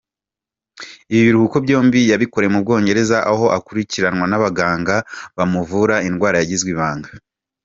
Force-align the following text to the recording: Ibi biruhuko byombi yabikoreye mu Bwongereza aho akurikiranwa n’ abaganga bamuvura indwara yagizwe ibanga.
Ibi 1.15 1.21
biruhuko 1.27 1.57
byombi 1.65 1.99
yabikoreye 2.11 2.49
mu 2.55 2.59
Bwongereza 2.63 3.17
aho 3.31 3.45
akurikiranwa 3.57 4.25
n’ 4.27 4.33
abaganga 4.37 4.95
bamuvura 5.37 5.95
indwara 6.07 6.37
yagizwe 6.41 6.69
ibanga. 6.75 7.09